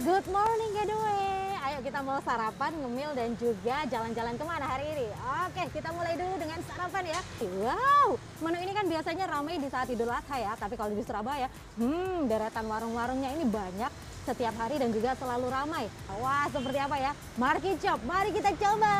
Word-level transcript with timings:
Good 0.00 0.32
morning 0.32 0.72
Gedue. 0.72 1.20
Ayo 1.60 1.84
kita 1.84 2.00
mau 2.00 2.16
sarapan, 2.24 2.72
ngemil 2.72 3.12
dan 3.12 3.36
juga 3.36 3.84
jalan-jalan 3.84 4.32
ke 4.32 4.44
mana 4.48 4.64
hari 4.64 4.88
ini? 4.96 5.12
Oke, 5.44 5.76
kita 5.76 5.92
mulai 5.92 6.16
dulu 6.16 6.40
dengan 6.40 6.56
sarapan 6.64 7.12
ya. 7.12 7.20
Wow, 7.60 8.16
menu 8.40 8.64
ini 8.64 8.72
kan 8.72 8.88
biasanya 8.88 9.28
ramai 9.28 9.60
di 9.60 9.68
saat 9.68 9.92
Idul 9.92 10.08
Adha 10.08 10.40
ya. 10.40 10.56
Tapi 10.56 10.80
kalau 10.80 10.96
di 10.96 11.04
Surabaya, 11.04 11.52
hmm, 11.76 12.32
deretan 12.32 12.64
warung-warungnya 12.64 13.28
ini 13.36 13.44
banyak 13.44 13.92
setiap 14.24 14.56
hari 14.56 14.80
dan 14.80 14.88
juga 14.88 15.12
selalu 15.20 15.52
ramai. 15.52 15.84
Wah, 16.16 16.48
seperti 16.48 16.80
apa 16.80 16.96
ya? 16.96 17.12
Marki 17.36 17.76
Chop, 17.76 18.00
mari 18.08 18.32
kita 18.32 18.56
coba. 18.56 18.96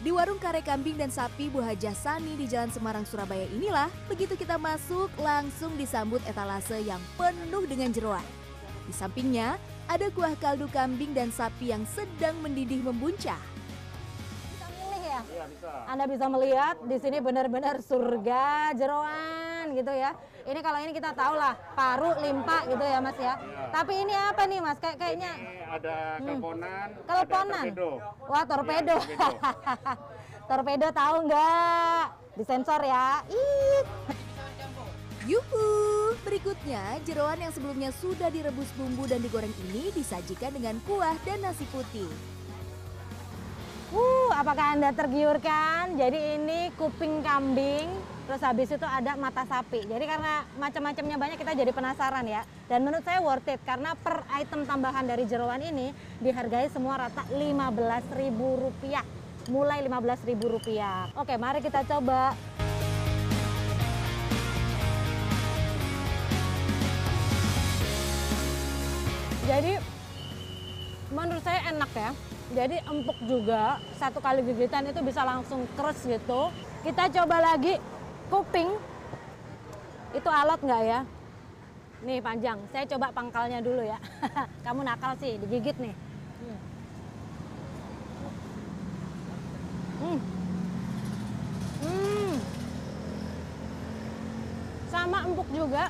Di 0.00 0.08
warung 0.08 0.40
kare 0.40 0.64
kambing 0.64 0.96
dan 0.96 1.12
sapi 1.12 1.52
Bu 1.52 1.60
Hajah 1.60 1.92
Sani 1.92 2.32
di 2.32 2.48
Jalan 2.48 2.72
Semarang, 2.72 3.04
Surabaya 3.04 3.44
inilah, 3.52 3.92
begitu 4.08 4.32
kita 4.32 4.56
masuk 4.56 5.12
langsung 5.20 5.76
disambut 5.76 6.24
etalase 6.24 6.80
yang 6.80 7.00
penuh 7.20 7.68
dengan 7.68 7.92
jeroan. 7.92 8.24
Di 8.88 8.96
sampingnya, 8.96 9.60
ada 9.92 10.08
kuah 10.08 10.32
kaldu 10.40 10.72
kambing 10.72 11.12
dan 11.12 11.28
sapi 11.28 11.68
yang 11.68 11.84
sedang 11.84 12.32
mendidih 12.40 12.80
membuncah. 12.80 13.36
Bisa 14.56 14.66
milih 14.72 15.02
ya? 15.04 15.20
Iya 15.20 15.44
bisa. 15.52 15.70
Anda 15.84 16.04
bisa 16.08 16.26
melihat 16.32 16.76
di 16.80 16.96
sini 16.96 17.18
benar-benar 17.20 17.84
surga 17.84 18.72
jeroan 18.80 19.76
gitu 19.76 19.92
ya. 19.92 20.16
Ini 20.40 20.60
kalau 20.60 20.78
ini 20.80 20.92
kita 20.92 21.10
tahu 21.12 21.34
lah 21.36 21.52
paru 21.76 22.10
limpa 22.20 22.64
gitu 22.64 22.80
ya 22.80 22.98
Mas 22.98 23.18
ya. 23.20 23.34
Tapi 23.68 23.92
ini 24.02 24.14
apa 24.16 24.42
nih 24.48 24.58
Mas? 24.60 24.78
Kayak 24.80 24.96
kayaknya 24.96 25.32
Ini 25.36 25.54
ada 25.68 25.96
kelponan, 26.18 26.88
Kelponan. 27.04 27.64
ada 27.64 27.70
torpedo. 27.70 27.90
Wah, 28.26 28.44
torpedo. 28.48 28.96
Iya, 28.96 29.16
torpedo. 29.16 29.92
torpedo 30.50 30.86
tahu 30.90 31.16
nggak? 31.28 32.02
Disensor 32.38 32.80
ya. 32.82 33.06
Ih. 33.28 33.82
Yuhu! 35.28 35.68
Berikutnya, 36.24 36.98
jeroan 37.04 37.38
yang 37.38 37.52
sebelumnya 37.52 37.92
sudah 37.92 38.32
direbus 38.32 38.72
bumbu 38.74 39.04
dan 39.04 39.20
digoreng 39.20 39.52
ini 39.68 39.92
disajikan 39.92 40.50
dengan 40.56 40.80
kuah 40.88 41.14
dan 41.28 41.44
nasi 41.44 41.68
putih. 41.68 42.08
Uh, 43.90 44.19
apakah 44.40 44.72
Anda 44.72 44.96
tergiurkan? 44.96 46.00
Jadi 46.00 46.40
ini 46.40 46.72
kuping 46.80 47.20
kambing, 47.20 47.92
terus 48.24 48.40
habis 48.40 48.72
itu 48.72 48.88
ada 48.88 49.12
mata 49.20 49.44
sapi. 49.44 49.84
Jadi 49.84 50.04
karena 50.08 50.48
macam-macamnya 50.56 51.16
banyak 51.20 51.36
kita 51.36 51.52
jadi 51.52 51.68
penasaran 51.76 52.24
ya. 52.24 52.40
Dan 52.64 52.88
menurut 52.88 53.04
saya 53.04 53.20
worth 53.20 53.52
it 53.52 53.60
karena 53.68 53.92
per 54.00 54.24
item 54.32 54.64
tambahan 54.64 55.04
dari 55.04 55.28
jeroan 55.28 55.60
ini 55.60 55.92
dihargai 56.24 56.72
semua 56.72 56.96
rata 56.96 57.28
Rp15.000. 57.28 58.40
Mulai 59.52 59.84
Rp15.000. 59.84 61.20
Oke, 61.20 61.36
mari 61.36 61.60
kita 61.60 61.84
coba. 61.84 62.32
Jadi 69.44 69.76
menurut 71.12 71.44
saya 71.44 71.60
enak 71.74 71.92
ya. 71.92 72.16
Jadi 72.50 72.82
empuk 72.82 73.14
juga, 73.30 73.78
satu 73.94 74.18
kali 74.18 74.42
gigitan 74.42 74.82
itu 74.82 74.98
bisa 75.06 75.22
langsung 75.22 75.70
keras 75.78 76.02
gitu. 76.02 76.50
Kita 76.82 77.06
coba 77.06 77.54
lagi 77.54 77.78
kuping. 78.26 78.74
Itu 80.10 80.26
alat 80.26 80.58
nggak 80.58 80.82
ya? 80.82 81.00
Nih 82.02 82.18
panjang, 82.18 82.58
saya 82.74 82.82
coba 82.90 83.14
pangkalnya 83.14 83.62
dulu 83.62 83.86
ya. 83.86 84.02
Kamu 84.66 84.82
nakal 84.82 85.14
sih, 85.22 85.38
digigit 85.38 85.78
nih. 85.78 85.94
Hmm. 90.00 90.18
Hmm. 91.86 92.34
Sama 94.90 95.22
empuk 95.22 95.46
juga. 95.54 95.86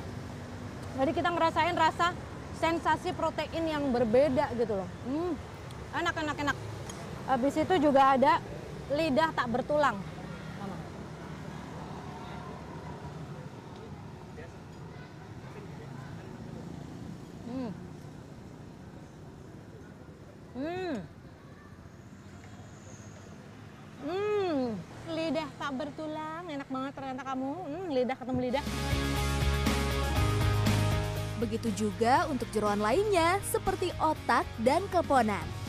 Jadi 1.01 1.11
kita 1.17 1.29
ngerasain 1.33 1.73
rasa 1.73 2.13
sensasi 2.61 3.17
protein 3.17 3.65
yang 3.65 3.89
berbeda 3.89 4.53
gitu 4.53 4.77
loh. 4.77 4.89
Hmm, 5.09 5.33
enak 5.91 6.15
enak 6.15 6.37
enak. 6.47 6.57
Habis 7.27 7.55
itu 7.59 7.75
juga 7.79 8.15
ada 8.15 8.33
lidah 8.91 9.29
tak 9.35 9.47
bertulang. 9.51 9.97
Hmm. 17.51 17.71
Hmm. 20.51 20.95
Hmm, 24.01 24.61
lidah 25.13 25.49
tak 25.61 25.71
bertulang, 25.77 26.43
enak 26.49 26.67
banget 26.67 26.91
ternyata 26.97 27.21
kamu. 27.21 27.51
Hmm, 27.53 27.85
lidah 27.93 28.17
ketemu 28.17 28.39
lidah. 28.49 28.65
Begitu 31.41 31.69
juga 31.73 32.29
untuk 32.29 32.45
jeroan 32.53 32.81
lainnya 32.81 33.41
seperti 33.49 33.89
otak 33.97 34.45
dan 34.61 34.85
keponan. 34.89 35.60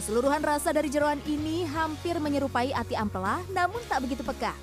Keseluruhan 0.00 0.40
rasa 0.40 0.72
dari 0.72 0.88
jeroan 0.88 1.20
ini 1.28 1.68
hampir 1.68 2.16
menyerupai 2.16 2.72
ati 2.72 2.96
ampela 2.96 3.44
namun 3.52 3.84
tak 3.84 4.00
begitu 4.00 4.24
peka. 4.24 4.56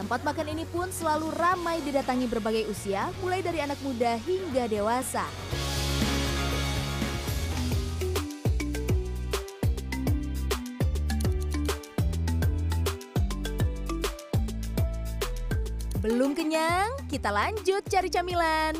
Tempat 0.00 0.24
makan 0.24 0.56
ini 0.56 0.64
pun 0.64 0.88
selalu 0.88 1.28
ramai 1.36 1.84
didatangi 1.84 2.24
berbagai 2.24 2.72
usia 2.72 3.12
mulai 3.20 3.44
dari 3.44 3.60
anak 3.60 3.76
muda 3.84 4.16
hingga 4.24 4.64
dewasa. 4.64 5.28
Belum 16.00 16.32
kenyang? 16.32 16.96
Kita 17.12 17.28
lanjut 17.28 17.84
cari 17.92 18.08
camilan. 18.08 18.72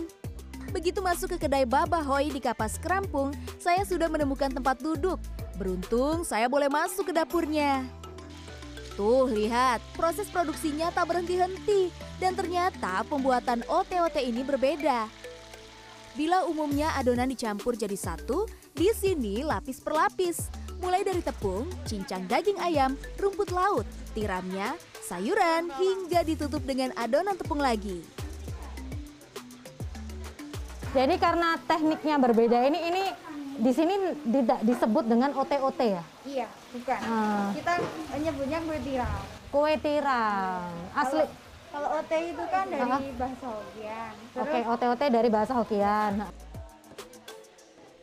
Begitu 0.73 1.01
masuk 1.01 1.37
ke 1.37 1.49
kedai 1.49 1.65
Baba 1.65 2.05
Hoy 2.05 2.29
di 2.29 2.41
Kapas 2.41 2.77
Kerampung, 2.77 3.33
saya 3.67 3.83
sudah 3.83 4.07
menemukan 4.07 4.47
tempat 4.47 4.79
duduk. 4.79 5.19
Beruntung 5.59 6.23
saya 6.23 6.47
boleh 6.47 6.71
masuk 6.71 7.11
ke 7.11 7.13
dapurnya. 7.19 7.83
Tuh, 8.95 9.27
lihat, 9.27 9.83
proses 9.99 10.31
produksinya 10.31 10.95
tak 10.95 11.11
berhenti-henti. 11.11 11.91
Dan 12.23 12.39
ternyata 12.39 13.03
pembuatan 13.11 13.67
OTOT 13.67 14.23
ini 14.23 14.47
berbeda. 14.47 15.11
Bila 16.15 16.47
umumnya 16.47 16.95
adonan 16.95 17.29
dicampur 17.29 17.75
jadi 17.75 17.99
satu, 17.99 18.47
di 18.73 18.89
sini 18.95 19.43
lapis 19.43 19.83
per 19.83 19.99
lapis. 19.99 20.47
Mulai 20.79 21.03
dari 21.03 21.21
tepung, 21.21 21.67
cincang 21.85 22.25
daging 22.31 22.63
ayam, 22.63 22.95
rumput 23.19 23.51
laut, 23.51 23.85
tiramnya, 24.15 24.79
sayuran, 25.03 25.75
hingga 25.75 26.23
ditutup 26.23 26.63
dengan 26.63 26.95
adonan 26.97 27.35
tepung 27.37 27.61
lagi. 27.61 28.01
Jadi 30.97 31.21
karena 31.21 31.61
tekniknya 31.69 32.17
berbeda 32.17 32.57
ini 32.73 32.89
ini 32.89 33.05
di 33.57 33.73
sini 33.73 33.95
tidak 34.29 34.61
disebut 34.63 35.05
dengan 35.09 35.31
OTOT 35.33 35.81
ya. 35.81 36.03
Iya, 36.29 36.49
bukan. 36.73 37.01
Ah. 37.01 37.49
Kita 37.57 37.73
nyebutnya 38.21 38.59
kue 38.65 38.79
tiram. 38.85 39.23
Kue 39.49 39.73
tiram. 39.81 40.71
Asli. 40.93 41.25
Kalau, 41.25 41.31
kalau 41.73 41.89
OT 42.01 42.13
itu 42.33 42.45
kan 42.49 42.65
dari 42.69 42.83
Ah. 42.85 43.01
bahasa 43.17 43.47
Hokian. 43.49 44.15
Oke, 44.37 44.59
OTOT 44.65 45.03
dari 45.09 45.29
bahasa 45.29 45.53
Hokian. 45.57 46.13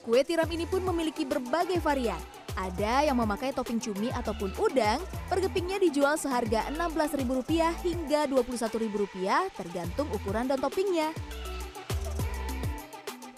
Kue 0.04 0.20
tiram 0.28 0.50
ini 0.52 0.68
pun 0.68 0.84
memiliki 0.84 1.24
berbagai 1.24 1.80
varian. 1.80 2.20
Ada 2.54 3.10
yang 3.10 3.18
memakai 3.18 3.50
topping 3.50 3.82
cumi 3.82 4.14
ataupun 4.14 4.54
udang, 4.62 5.02
per 5.26 5.42
kepingnya 5.42 5.82
dijual 5.82 6.14
seharga 6.22 6.70
Rp16.000 6.70 7.74
hingga 7.82 8.30
Rp21.000 8.30 9.50
tergantung 9.58 10.06
ukuran 10.14 10.46
dan 10.46 10.62
toppingnya. 10.62 11.10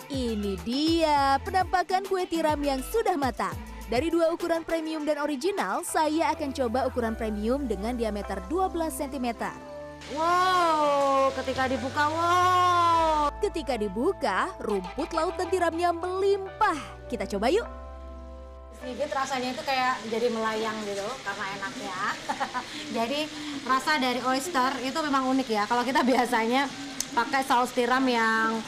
Ini 0.05 0.53
dia 0.61 1.41
penampakan 1.41 2.05
kue 2.05 2.29
tiram 2.29 2.61
yang 2.61 2.77
sudah 2.93 3.17
matang. 3.17 3.57
Dari 3.89 4.13
dua 4.13 4.29
ukuran 4.29 4.61
premium 4.61 5.01
dan 5.01 5.17
original, 5.17 5.81
saya 5.81 6.29
akan 6.33 6.53
coba 6.53 6.85
ukuran 6.85 7.17
premium 7.17 7.65
dengan 7.65 7.97
diameter 7.97 8.37
12 8.45 9.01
cm. 9.01 9.33
Wow, 10.13 11.33
ketika 11.41 11.65
dibuka 11.65 12.05
wow. 12.13 13.33
Ketika 13.41 13.73
dibuka, 13.81 14.53
rumput 14.61 15.09
laut 15.17 15.33
dan 15.41 15.49
tiramnya 15.49 15.89
melimpah. 15.89 16.77
Kita 17.09 17.25
coba 17.25 17.49
yuk. 17.49 17.65
Sedikit 18.77 19.09
rasanya 19.09 19.57
itu 19.57 19.63
kayak 19.65 20.05
jadi 20.13 20.27
melayang 20.29 20.77
gitu 20.85 21.09
karena 21.25 21.45
enaknya. 21.57 21.97
jadi 23.01 23.19
rasa 23.65 23.97
dari 23.97 24.21
oyster 24.21 24.69
itu 24.85 24.97
memang 25.01 25.33
unik 25.33 25.49
ya. 25.49 25.65
Kalau 25.65 25.81
kita 25.81 26.05
biasanya 26.05 26.69
pakai 27.17 27.41
saus 27.41 27.73
tiram 27.73 28.05
yang 28.05 28.61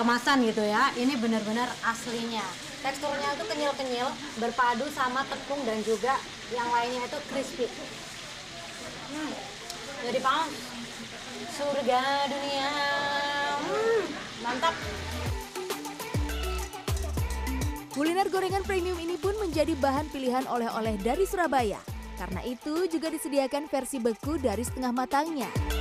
kemasan 0.00 0.48
gitu 0.48 0.64
ya, 0.64 0.88
ini 0.96 1.12
benar-benar 1.20 1.68
aslinya. 1.84 2.40
Teksturnya 2.80 3.36
itu 3.36 3.44
kenyal-kenyal, 3.44 4.08
berpadu 4.40 4.88
sama 4.96 5.20
tepung 5.28 5.60
dan 5.68 5.76
juga 5.84 6.16
yang 6.56 6.64
lainnya 6.72 7.04
itu 7.04 7.18
crispy. 7.28 7.68
Hmm, 9.12 9.32
jadi 10.08 10.18
pas 10.24 10.48
surga 11.52 12.00
dunia. 12.32 12.70
Hmm, 13.60 14.02
mantap. 14.40 14.72
Kuliner 17.92 18.32
gorengan 18.32 18.64
premium 18.64 18.96
ini 18.96 19.20
pun 19.20 19.36
menjadi 19.36 19.76
bahan 19.76 20.08
pilihan 20.08 20.48
oleh-oleh 20.48 20.96
dari 21.04 21.28
Surabaya. 21.28 21.84
Karena 22.16 22.40
itu 22.48 22.88
juga 22.88 23.12
disediakan 23.12 23.68
versi 23.68 24.00
beku 24.00 24.40
dari 24.40 24.64
setengah 24.64 24.96
matangnya. 24.96 25.79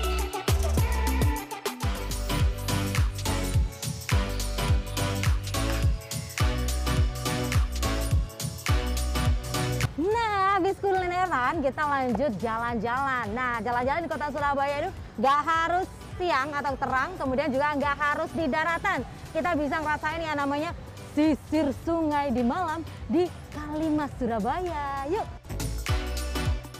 Kulineran 11.49 11.65
kita 11.65 11.81
lanjut 11.81 12.31
jalan-jalan. 12.37 13.25
Nah, 13.33 13.57
jalan-jalan 13.65 14.01
di 14.05 14.09
kota 14.09 14.27
Surabaya 14.29 14.75
itu 14.85 14.91
nggak 15.17 15.39
harus 15.41 15.87
siang 16.21 16.49
atau 16.53 16.73
terang, 16.77 17.09
kemudian 17.17 17.49
juga 17.49 17.73
nggak 17.73 17.95
harus 17.97 18.29
di 18.37 18.45
daratan. 18.45 18.99
Kita 19.33 19.57
bisa 19.57 19.81
ngerasain 19.81 20.21
yang 20.21 20.37
namanya 20.37 20.77
sisir 21.17 21.73
sungai 21.81 22.29
di 22.29 22.45
malam 22.45 22.85
di 23.09 23.25
Kalimas 23.49 24.13
Surabaya. 24.21 25.09
Yuk! 25.09 25.25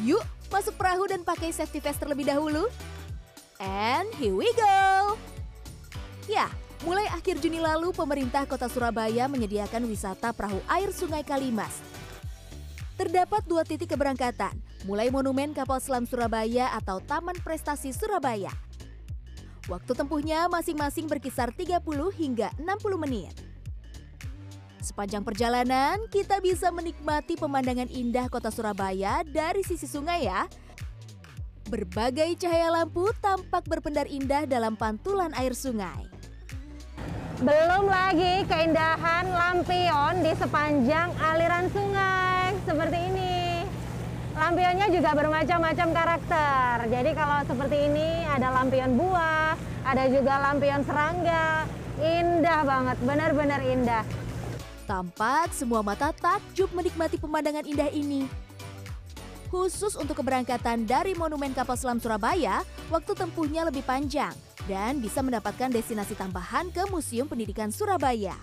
Yuk, 0.06 0.24
masuk 0.54 0.78
perahu 0.78 1.10
dan 1.10 1.26
pakai 1.26 1.50
safety 1.50 1.82
vest 1.82 1.98
terlebih 1.98 2.30
dahulu. 2.30 2.70
And 3.58 4.14
here 4.22 4.38
we 4.38 4.54
go. 4.54 5.18
Ya, 6.30 6.46
mulai 6.86 7.10
akhir 7.10 7.42
Juni 7.42 7.58
lalu 7.58 7.90
pemerintah 7.90 8.46
Kota 8.46 8.70
Surabaya 8.70 9.26
menyediakan 9.26 9.90
wisata 9.90 10.30
perahu 10.30 10.62
air 10.70 10.94
Sungai 10.94 11.26
Kalimas. 11.26 11.99
Terdapat 13.00 13.48
dua 13.48 13.64
titik 13.64 13.96
keberangkatan, 13.96 14.60
mulai 14.84 15.08
Monumen 15.08 15.56
Kapal 15.56 15.80
Selam 15.80 16.04
Surabaya 16.04 16.76
atau 16.76 17.00
Taman 17.00 17.40
Prestasi 17.40 17.96
Surabaya. 17.96 18.52
Waktu 19.72 19.96
tempuhnya 19.96 20.52
masing-masing 20.52 21.08
berkisar 21.08 21.56
30 21.56 21.80
hingga 22.12 22.52
60 22.60 23.00
menit. 23.00 23.32
Sepanjang 24.84 25.24
perjalanan, 25.24 25.96
kita 26.12 26.44
bisa 26.44 26.76
menikmati 26.76 27.40
pemandangan 27.40 27.88
indah 27.88 28.28
kota 28.28 28.52
Surabaya 28.52 29.24
dari 29.24 29.64
sisi 29.64 29.88
sungai 29.88 30.28
ya. 30.28 30.52
Berbagai 31.72 32.36
cahaya 32.36 32.84
lampu 32.84 33.16
tampak 33.24 33.64
berpendar 33.64 34.12
indah 34.12 34.44
dalam 34.44 34.76
pantulan 34.76 35.32
air 35.40 35.56
sungai. 35.56 36.04
Belum 37.40 37.88
lagi 37.88 38.44
keindahan 38.44 39.32
lampion 39.32 40.20
di 40.20 40.36
sepanjang 40.36 41.16
aliran 41.16 41.72
sungai. 41.72 42.19
Lampionnya 44.50 44.90
juga 44.90 45.14
bermacam-macam 45.14 45.88
karakter. 45.94 46.90
Jadi 46.90 47.14
kalau 47.14 47.38
seperti 47.46 47.86
ini 47.86 48.26
ada 48.26 48.50
lampion 48.50 48.98
buah, 48.98 49.54
ada 49.86 50.10
juga 50.10 50.42
lampion 50.42 50.82
serangga. 50.90 51.70
Indah 52.02 52.66
banget, 52.66 52.98
benar-benar 53.06 53.62
indah. 53.62 54.02
Tampak 54.90 55.54
semua 55.54 55.86
mata 55.86 56.10
takjub 56.10 56.74
menikmati 56.74 57.22
pemandangan 57.22 57.62
indah 57.62 57.94
ini. 57.94 58.26
Khusus 59.54 59.94
untuk 59.94 60.18
keberangkatan 60.18 60.82
dari 60.82 61.14
Monumen 61.14 61.54
Kapal 61.54 61.78
Selam 61.78 62.02
Surabaya, 62.02 62.66
waktu 62.90 63.14
tempuhnya 63.14 63.70
lebih 63.70 63.86
panjang 63.86 64.34
dan 64.66 64.98
bisa 64.98 65.22
mendapatkan 65.22 65.70
destinasi 65.70 66.18
tambahan 66.18 66.74
ke 66.74 66.90
Museum 66.90 67.30
Pendidikan 67.30 67.70
Surabaya. 67.70 68.34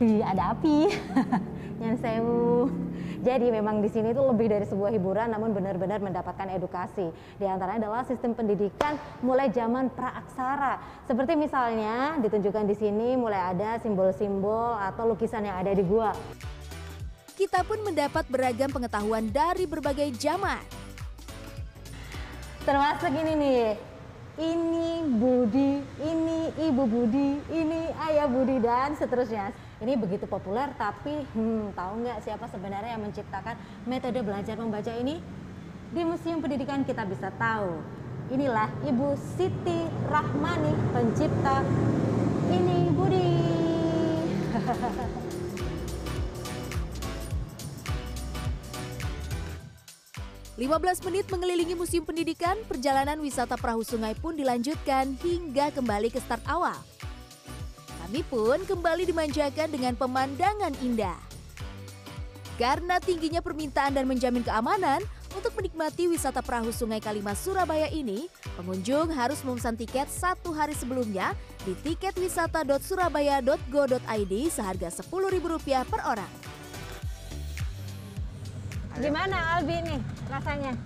Ada 0.00 0.56
api. 0.56 0.88
Nyan 1.84 2.00
sewu. 2.00 2.72
Jadi 3.22 3.54
memang 3.54 3.78
di 3.78 3.86
sini 3.86 4.10
itu 4.10 4.18
lebih 4.18 4.50
dari 4.50 4.66
sebuah 4.66 4.90
hiburan 4.90 5.30
namun 5.30 5.54
benar-benar 5.54 6.02
mendapatkan 6.02 6.58
edukasi. 6.58 7.06
Di 7.38 7.46
antaranya 7.46 7.86
adalah 7.86 8.02
sistem 8.02 8.34
pendidikan 8.34 8.98
mulai 9.22 9.46
zaman 9.54 9.94
praaksara. 9.94 10.82
Seperti 11.06 11.38
misalnya 11.38 12.18
ditunjukkan 12.18 12.66
di 12.66 12.74
sini 12.74 13.14
mulai 13.14 13.54
ada 13.54 13.78
simbol-simbol 13.78 14.74
atau 14.74 15.14
lukisan 15.14 15.46
yang 15.46 15.54
ada 15.54 15.70
di 15.70 15.86
gua. 15.86 16.10
Kita 17.38 17.62
pun 17.62 17.78
mendapat 17.86 18.26
beragam 18.26 18.74
pengetahuan 18.74 19.30
dari 19.30 19.70
berbagai 19.70 20.10
zaman. 20.18 20.58
Termasuk 22.66 23.14
ini 23.14 23.32
nih. 23.38 23.66
Ini 24.32 25.04
Budi, 25.20 25.84
ini 26.00 26.48
Ibu 26.56 26.82
Budi, 26.88 27.36
ini 27.52 27.92
Ayah 28.00 28.24
Budi 28.24 28.56
dan 28.64 28.96
seterusnya. 28.96 29.52
Ini 29.82 29.98
begitu 29.98 30.30
populer 30.30 30.70
tapi 30.78 31.26
hmm, 31.34 31.74
tahu 31.74 32.06
nggak 32.06 32.22
siapa 32.22 32.46
sebenarnya 32.46 32.94
yang 32.94 33.02
menciptakan 33.02 33.58
metode 33.82 34.22
belajar 34.22 34.54
membaca 34.54 34.94
ini? 34.94 35.18
Di 35.90 36.06
Museum 36.06 36.38
Pendidikan 36.38 36.86
kita 36.86 37.02
bisa 37.02 37.34
tahu. 37.34 37.82
Inilah 38.30 38.70
Ibu 38.86 39.18
Siti 39.34 39.90
Rahmani 40.06 40.70
pencipta 40.94 41.66
ini 42.46 42.94
Budi. 42.94 43.30
15 50.62 51.08
menit 51.10 51.26
mengelilingi 51.26 51.74
Museum 51.74 52.06
Pendidikan, 52.06 52.54
perjalanan 52.70 53.18
wisata 53.18 53.58
perahu 53.58 53.82
sungai 53.82 54.14
pun 54.14 54.38
dilanjutkan 54.38 55.18
hingga 55.18 55.74
kembali 55.74 56.06
ke 56.06 56.22
start 56.22 56.46
awal. 56.46 56.91
Kami 58.12 58.28
pun 58.28 58.60
kembali 58.68 59.08
dimanjakan 59.08 59.72
dengan 59.72 59.96
pemandangan 59.96 60.76
indah. 60.84 61.16
Karena 62.60 63.00
tingginya 63.00 63.40
permintaan 63.40 63.96
dan 63.96 64.04
menjamin 64.04 64.44
keamanan, 64.44 65.00
untuk 65.32 65.56
menikmati 65.56 66.12
wisata 66.12 66.44
perahu 66.44 66.68
Sungai 66.76 67.00
Kalimas 67.00 67.40
Surabaya 67.40 67.88
ini, 67.88 68.28
pengunjung 68.60 69.16
harus 69.16 69.40
memesan 69.40 69.80
tiket 69.80 70.12
satu 70.12 70.52
hari 70.52 70.76
sebelumnya 70.76 71.32
di 71.64 71.72
tiketwisata.surabaya.go.id 71.72 74.34
seharga 74.52 74.92
Rp10.000 74.92 75.88
per 75.88 76.00
orang. 76.04 76.32
Gimana 79.00 79.56
Albi 79.56 79.88
nih 79.88 80.00
rasanya? 80.28 80.76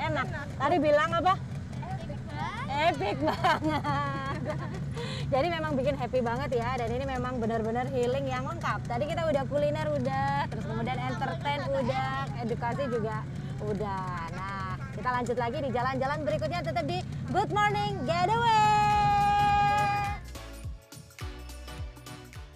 Enak. 0.00 0.26
Tadi 0.32 0.76
bilang 0.80 1.12
apa? 1.12 1.36
Epic 2.72 3.20
banget. 3.20 3.84
Jadi 5.26 5.50
memang 5.50 5.74
bikin 5.74 5.98
happy 5.98 6.22
banget 6.22 6.54
ya 6.54 6.78
dan 6.78 6.86
ini 6.86 7.02
memang 7.02 7.42
benar-benar 7.42 7.90
healing 7.90 8.30
yang 8.30 8.46
lengkap. 8.46 8.78
Tadi 8.86 9.10
kita 9.10 9.26
udah 9.26 9.42
kuliner 9.50 9.86
udah, 9.90 10.46
terus 10.46 10.64
kemudian 10.70 10.98
entertain 11.02 11.66
udah, 11.66 12.30
edukasi 12.46 12.86
juga 12.86 13.26
udah. 13.58 14.30
Nah, 14.38 14.78
kita 14.94 15.08
lanjut 15.10 15.36
lagi 15.36 15.58
di 15.66 15.70
jalan-jalan 15.74 16.18
berikutnya 16.22 16.60
tetap 16.62 16.86
di 16.86 17.02
Good 17.34 17.50
Morning 17.50 18.06
Getaway. 18.06 18.75